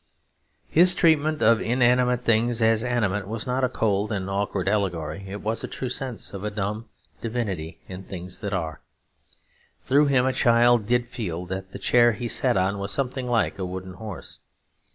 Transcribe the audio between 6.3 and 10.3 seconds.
of a dumb divinity in things that are. Through him